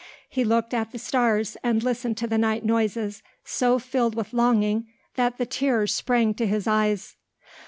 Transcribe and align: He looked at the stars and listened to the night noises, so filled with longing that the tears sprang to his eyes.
He 0.29 0.43
looked 0.43 0.73
at 0.73 0.91
the 0.91 0.97
stars 0.97 1.57
and 1.61 1.83
listened 1.83 2.17
to 2.17 2.25
the 2.27 2.39
night 2.39 2.65
noises, 2.65 3.21
so 3.45 3.77
filled 3.77 4.15
with 4.15 4.33
longing 4.33 4.87
that 5.13 5.37
the 5.37 5.45
tears 5.45 5.93
sprang 5.93 6.33
to 6.33 6.47
his 6.47 6.65
eyes. 6.65 7.17